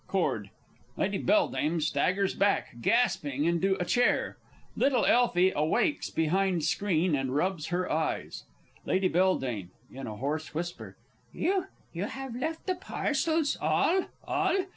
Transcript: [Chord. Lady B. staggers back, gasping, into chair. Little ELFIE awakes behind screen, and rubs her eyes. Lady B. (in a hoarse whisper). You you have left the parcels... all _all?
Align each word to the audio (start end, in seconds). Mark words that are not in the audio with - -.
[Chord. 0.07 0.49
Lady 0.97 1.19
B. 1.19 1.79
staggers 1.79 2.33
back, 2.33 2.73
gasping, 2.81 3.45
into 3.45 3.77
chair. 3.85 4.35
Little 4.75 5.05
ELFIE 5.05 5.51
awakes 5.55 6.09
behind 6.09 6.63
screen, 6.63 7.13
and 7.13 7.35
rubs 7.35 7.67
her 7.67 7.87
eyes. 7.91 8.43
Lady 8.83 9.07
B. 9.09 9.19
(in 9.93 10.07
a 10.07 10.15
hoarse 10.15 10.55
whisper). 10.55 10.97
You 11.31 11.67
you 11.93 12.05
have 12.05 12.35
left 12.35 12.65
the 12.65 12.73
parcels... 12.73 13.57
all 13.61 14.05
_all? 14.27 14.65